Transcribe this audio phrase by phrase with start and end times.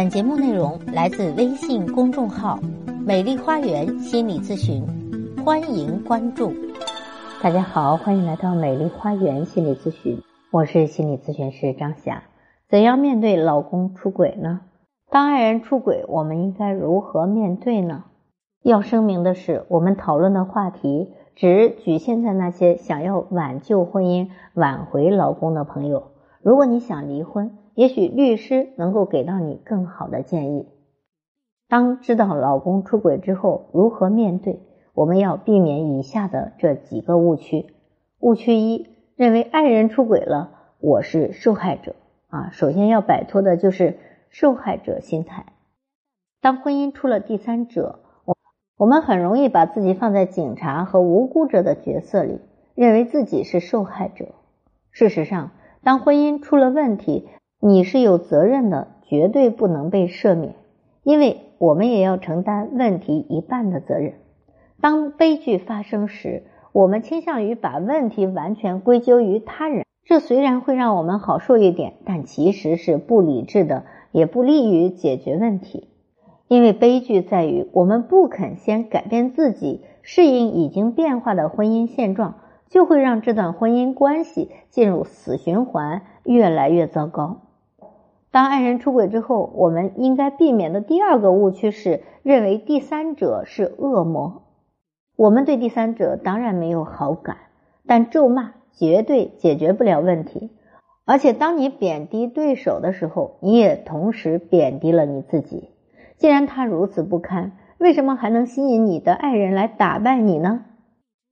[0.00, 2.58] 本节目内容来自微信公众号
[3.04, 4.82] “美丽花园心理咨询”，
[5.44, 6.54] 欢迎关注。
[7.42, 12.22] 大家好，欢迎来到美丽花园心理咨询，我是心理咨询师张霞。
[12.70, 14.62] 怎样面对老公出轨呢？
[15.10, 18.04] 当爱人出轨，我们应该如何面对呢？
[18.62, 26.04] 要声明的是，我们讨论的话题只局限在那些想要挽救婚姻、挽回老公的朋友。
[26.40, 30.68] 如果你想离婚，也许律师能够给到你更好的建议。
[31.66, 34.60] 当知道老公出轨之后，如何面对？
[34.92, 37.72] 我们要避免以下的这几个误区。
[38.18, 41.96] 误区一：认为爱人出轨了，我是受害者
[42.28, 42.50] 啊。
[42.52, 43.96] 首先要摆脱的就是
[44.28, 45.46] 受害者心态。
[46.42, 48.36] 当婚姻出了第三者，我
[48.76, 52.40] 我们很容易把自己放在警察和无辜者的角色里，
[52.74, 54.26] 认为自己是受害者。
[54.90, 55.52] 事实上，
[55.82, 57.26] 当婚姻出了问题，
[57.62, 60.54] 你是有责任的，绝对不能被赦免，
[61.02, 64.14] 因为我们也要承担问题一半的责任。
[64.80, 75.88] 当悲剧发生时，我们倾向于把问题完全归咎于他人，这虽然会让我们好受一点，但其实是不理智的，也不利于解决问题。
[76.48, 82.36] 因为悲剧在于我们不肯先改变自己，适应已经变化的婚姻现状，
[82.70, 87.42] 就会让这段婚姻关系进入死循环，越来越糟糕。
[88.32, 94.42] 当爱人出轨之后，我们应该避免的第二个误区是认为第三者是恶魔。
[95.16, 97.36] 我们对第三者当然没有好感，
[97.86, 100.50] 但咒骂绝对解决不了问题。
[101.04, 105.70] 而且，当你贬低对手的时候，你也同时贬低了你自己。
[106.16, 110.66] 既然他如此不堪，为什么还能吸引你的爱人来打败你呢？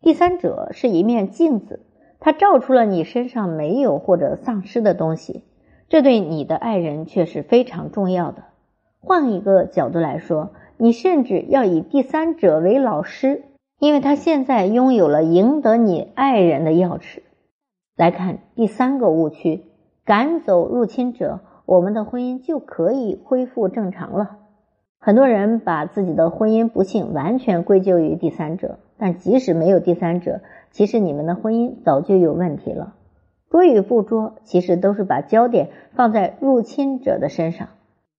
[0.00, 1.80] 第三者是一面镜子，
[2.20, 5.42] 它照出了你身上没有或者丧失的东西。
[5.88, 8.44] 这对你的爱人却是非常重要的。
[9.00, 13.42] 换一个角度来说，你甚至要以第三者为老师，
[13.78, 17.20] 因为他现在拥有了赢得你爱人的钥匙。
[17.96, 19.62] 来看第三个误区：
[20.04, 24.38] 赶走入侵者，我们的婚姻就可以恢复正常了。
[24.98, 32.94] 很多人把自己的婚姻不幸完全归咎于第三者，但即使没有第三者，其实你们的婚姻早就有问题了。
[33.50, 37.68] 捉与不捉，其实都是把焦点放在入侵者的身上。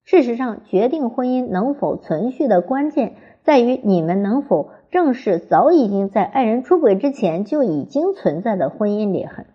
[0.03, 9.47] 事实上，决定婚姻能否存续的关键，在于你们能否正视早已经在爱人出轨之前就已经存在的婚姻裂痕。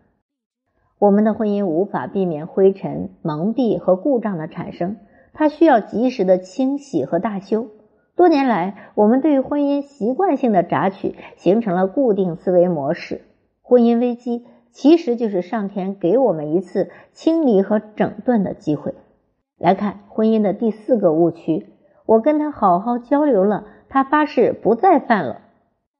[0.98, 4.96] 我们的婚姻无法避免灰尘、蒙蔽和故障的产生，
[5.32, 7.68] 它需要及时的清洗和大修。
[8.16, 13.22] 多年来，我们对婚姻习惯性的榨取，形成了固定思维模式。
[13.62, 14.44] 婚姻危机。
[14.72, 18.94] 其实就是上天给我们一次清理和整顿的机会。
[19.58, 21.66] 来看婚姻的第四个误区：
[22.06, 25.40] 我跟他好好交流了，他发誓不再犯了。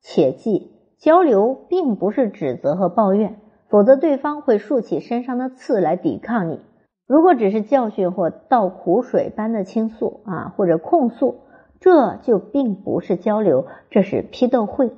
[0.01, 3.37] 切记，交流并不是指责和抱怨，
[3.69, 6.61] 否则对方会竖起身上的刺来抵抗你。
[7.07, 11.41] 如果只是教训或倒苦水般的倾诉啊，或者控诉，
[11.81, 14.93] 这就并不是交流，这是批斗会。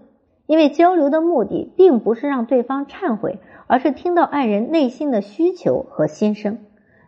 [0.53, 3.39] 因为交流的目的并不是让对方忏悔。
[3.69, 6.59] 而是听到爱人内心的需求和心声，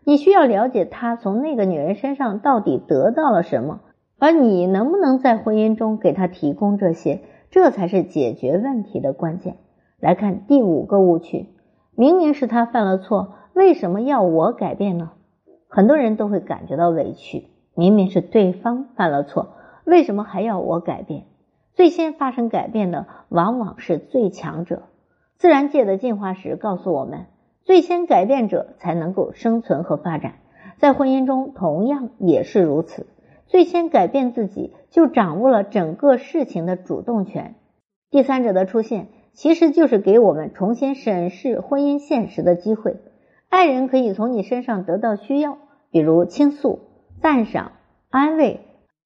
[0.04, 3.80] 你需要了解他从那个女人身上到底得到了什么，
[4.18, 9.56] 而你能不能在婚姻中给他提供这些，这才是解决问题的关键。
[10.00, 11.50] 来看第五个误区：
[11.94, 15.10] 明明是他犯了错，为什么要我改变呢？
[15.68, 19.48] 很多人都会感觉到委屈，明明是对方犯了错，
[19.84, 21.24] 为什么还要我改变？
[21.74, 24.82] 最先发生改变的往往是最强者。
[25.36, 27.26] 自然界的进化史告诉我们，
[27.64, 30.36] 最先改变者才能够生存和发展。
[30.78, 33.06] 在婚姻中，同样也是如此。
[33.46, 37.56] 最先改变自己，就掌握了整个事情的主动权。
[38.10, 42.96] 第三者的出现，其实就是给我们重新审视婚姻现实的机会。
[43.48, 45.58] 爱人可以从你身上得到需要，
[45.90, 46.80] 比如倾诉、
[47.20, 47.72] 赞赏、
[48.10, 48.60] 安慰。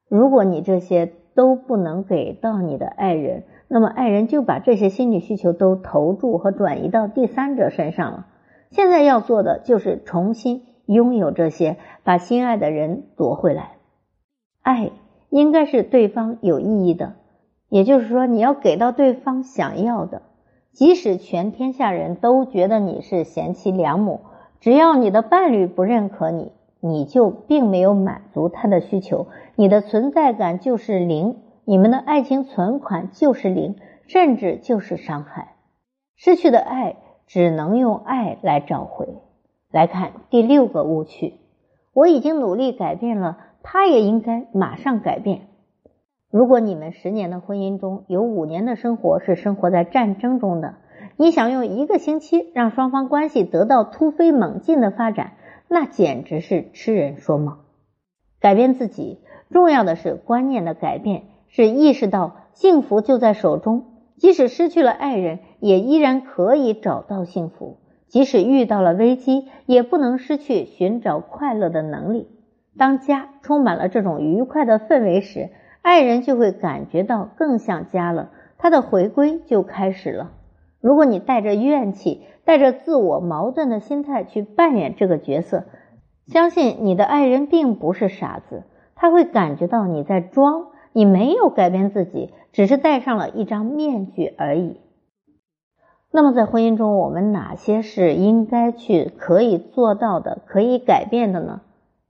[0.09, 8.27] 如果你这些都不能给到你的爱人，那么，爱人就把这些心理需求都投注和转移到第三者身上了。
[8.73, 13.75] 现在要做的就是重新拥有这些，把心爱的人夺回来。
[14.63, 14.91] 爱
[15.31, 17.13] 应该是对方有意义的，
[17.69, 20.23] 也就是说，你要给到对方想要的。
[20.73, 24.23] 即使全天下人都觉得你是贤妻良母，
[24.59, 26.51] 只要你的伴侣不认可你，
[26.81, 29.27] 你就并没有满足他的需求，
[29.57, 31.37] 你的存在感就是零。
[31.65, 33.77] 你们的爱情存款就是零，
[34.07, 35.57] 甚至就是伤害。
[36.17, 36.97] 失去的爱
[37.27, 39.07] 只能用爱来找回。
[39.71, 41.35] 来看第六个误区：
[41.93, 45.43] 我已经努力改变了，他也应该马上改变。
[46.31, 50.77] 如果你们十年的婚姻中有五年的生活是生活在战争中的，
[51.17, 55.33] 你想用一个星期让双方关系得到突飞猛进的发展，
[55.69, 57.59] 那简直是痴人说梦。
[58.41, 59.19] 改变自己，
[59.51, 63.85] 重要的是观念的改变，是意识到幸福就在手中，
[64.17, 72.29] 即使失去了爱人，也依然可以找到幸福；即使遇到了危机，也不能失去寻找快乐的能力。
[72.77, 75.51] 当家充满了这种愉快的氛围时，
[75.83, 80.33] 爱人就会感觉到更像家了，他的回归就开始了。
[80.81, 85.65] 如果你带着怨气、带着自我矛盾的心态去扮演这个角色，
[86.27, 88.65] 相信你的爱人并不是傻子，
[88.95, 94.81] 他会感觉到你在装，你没有改变自己，只是戴上了一张面具而已。
[96.11, 101.61] 那么，在婚姻中，我们哪些是应该去可以做到的、可以改变的呢？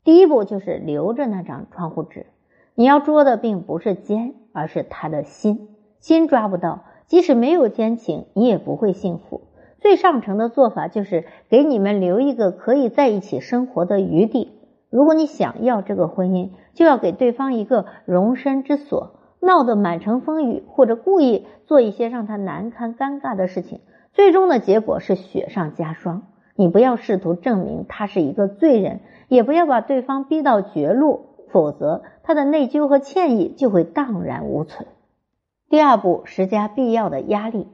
[0.04, 2.26] 第一步就是留着那张窗户纸。
[2.74, 5.68] 你要捉的并不是奸，而是他的心。
[5.98, 9.40] 心抓不到，即使没有奸情，你也不会幸福。
[9.80, 14.52] 最上乘的做法就是给你们留一个可以在一起生活的余地。
[14.90, 19.14] 如果你想要这个婚姻，就要给对方一个容身之所。
[19.40, 23.80] 闹得满城风雨，或者故意做一些让他难堪、尴尬的事情，
[24.12, 26.24] 最终的结果是雪上加霜。
[26.56, 31.26] 你不要试图证明他是一个罪人，也不要把对方逼到绝路。
[31.50, 34.88] 否则，他的内疚和歉意就会荡然无存。
[35.70, 37.68] 第二步，施加必要的压力。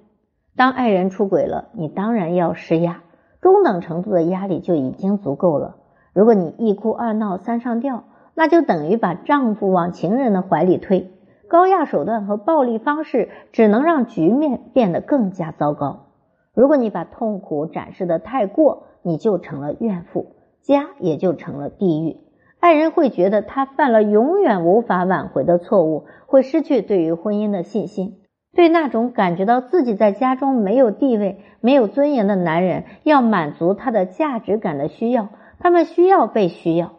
[0.56, 3.02] 当爱人出轨了，你当然要施压，
[3.40, 5.76] 中等程度的压力就已经足够了。
[6.12, 8.02] 如果你一哭二闹三上吊，
[8.34, 11.12] 那就等于把丈夫往情人的怀里推。
[11.46, 16.06] 高压手段和暴力方式只能让局面变得更加糟糕。
[16.52, 22.16] 如果你把痛苦展示的太过，你就成了怨妇，家也就成了地狱。
[22.64, 28.22] 爱人会觉得他犯了永远无法挽回的错误，会失去对于婚姻的信心。
[28.56, 35.28] 对那种感觉到自己在家中没有地位、没有尊严的男人，要满足他的价值感的需要，
[35.58, 36.92] 他们需要被需要。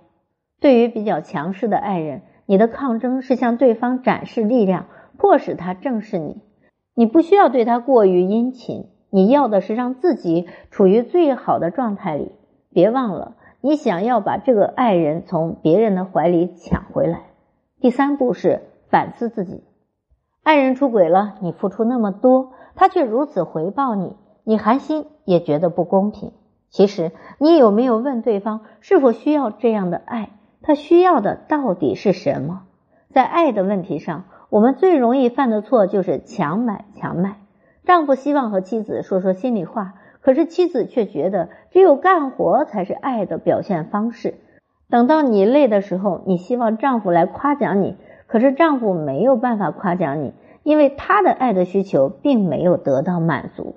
[0.61, 4.85] 对于比较强势的爱人，你的抗争是向对方展示力量，
[5.17, 6.43] 迫使他正视你。
[6.93, 12.33] 你不需要对他过于殷勤，你要的是让自己处于最好的状态里。
[12.71, 13.37] 别忘了。
[13.65, 17.21] 你想要把这个爱人从别人的怀里抢回来。
[17.81, 19.63] 第三步是反思自己，
[20.43, 26.31] 爱人出轨了，你付出那么多，他却如此回报你，你寒心也觉得不公平。
[26.69, 30.29] 其实你有没有问对方是否需要这样的爱？
[30.61, 32.67] 他需要的到底是什么？
[33.09, 37.37] 在爱的问题上，我们最容易犯的错就是强买强卖。
[37.83, 39.95] 丈夫希望和妻子说说心里话。
[40.25, 44.33] 可是妻子却觉得只有干活才是爱的表现方式。
[44.89, 47.95] 等到你累的时候，你希望丈夫来夸奖你，
[48.25, 50.33] 可是丈夫没有办法夸奖你，
[50.63, 53.75] 因为他的爱的需求并没有得到满足。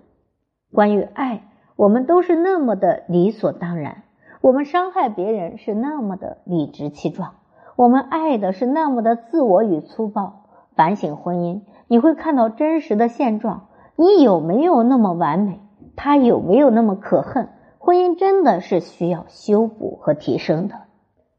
[0.72, 1.42] 关于爱，
[1.76, 4.04] 我们都是那么的理所当然，
[4.40, 7.34] 我们伤害别人是那么的理直气壮，
[7.76, 10.46] 我们爱的是那么的自我与粗暴。
[10.74, 13.66] 反省婚姻，你会看到真实的现状，
[13.96, 15.60] 你有没有那么完美？
[15.98, 17.48] 他有没有那么可恨？
[17.78, 20.76] 婚姻真的是需要修补和提升的。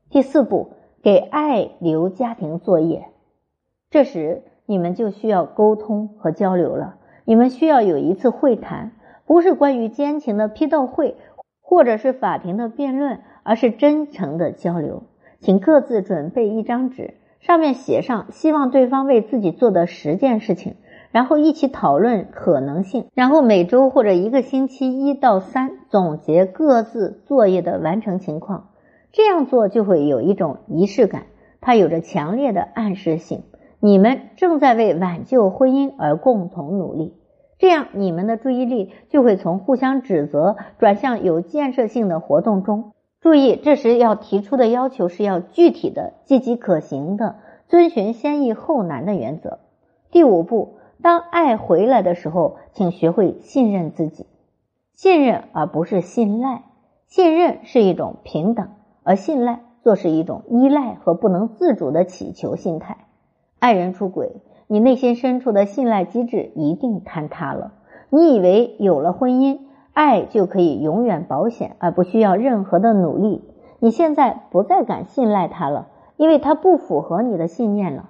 [0.09, 3.07] 第四步，给爱留家庭作业。
[3.89, 6.97] 这时你们就需要沟通和交流了。
[7.23, 8.91] 你们需要有一次会谈，
[9.25, 11.15] 不是关于奸情的批斗会，
[11.61, 15.03] 或者是法庭的辩论，而是真诚的交流。
[15.39, 20.75] 请各自准备一张纸，上面写上希望对方为自己做的十件事情。
[21.11, 28.69] 然后一起讨论可能性，然后每周或者一个星期一到三总结各自作业的完成情况。
[29.11, 31.23] 这样做就会有一种仪式感，
[31.61, 33.41] 它有着强烈的暗示性。
[33.79, 37.15] 你们正在为挽救婚姻而共同努力，
[37.57, 42.91] 这样你们的注意力就会从互相指责转向有建设性的活动中。
[43.19, 47.37] 注意，这时要提出的要求是要具体的、积极可行的，
[47.67, 49.57] 遵循先易后难的原则。
[50.11, 50.75] 第五步。
[51.01, 54.25] 当爱回来的时候，请学会信任自己，
[54.93, 56.63] 信任而不是信赖。
[57.07, 58.67] 信任是一种平等，
[59.03, 62.97] 而信赖做是一种依赖和不能自主的祈求心态。
[63.59, 67.73] 爱人出轨，你内心深处的信赖机制一定坍塌了。
[68.09, 69.59] 你以为有了婚姻，
[69.93, 73.43] 爱就可以永远保险，而不需要任何的努力。
[73.79, 75.87] 你现在不再敢信赖他了，
[76.17, 78.09] 因为他不符合你的信念了。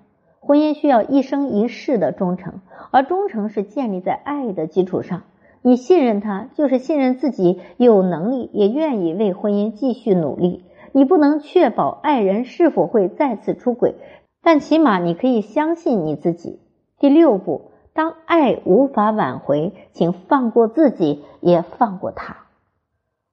[0.49, 5.21] 婚姻需要一生一世的忠诚，而忠诚是建立在爱的基础上。
[5.61, 10.65] 你信任他，就是信任自己有能力，也愿意为婚姻继续努力。
[10.91, 13.93] 你不能确保爱人是否会再次出轨，
[14.41, 16.59] 但起码你可以相信你自己。
[16.97, 22.37] 第六步，当爱无法挽回，请放过自己，也放过他。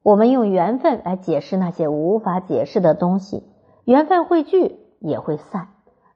[0.03, 3.43] 我们用缘分来解释那些无法解释的东西，
[3.87, 5.69] 缘分会聚也会散。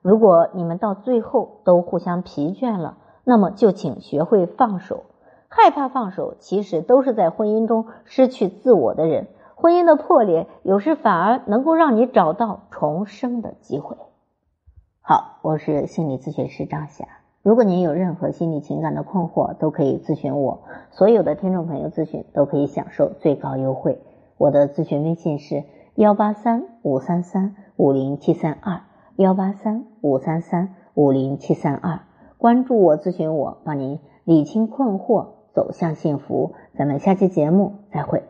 [0.02, 5.04] 如果你们到最后都互相疲倦了，那么就请学会放手。
[5.48, 9.26] 害怕放手，其实都是在婚姻中失去自我的人。
[9.56, 13.96] 婚姻的破裂，有时反而能够让你找到重生的机会。
[15.02, 17.04] 好，我是心理咨询师张霞。
[17.42, 20.62] 如果您有任何心理情感的困惑，都可以咨询我。
[20.92, 24.00] 所有的听众朋友咨询都可以享受最高优惠。
[24.38, 25.64] 我的咨询微信是
[25.96, 28.80] 幺八三五三三五零七三二
[29.20, 32.00] 幺八三五三三五零七三二。
[32.38, 35.32] 关注我，咨询我，帮您理清困惑。
[35.52, 38.22] 走向幸福，咱们下期节目再会。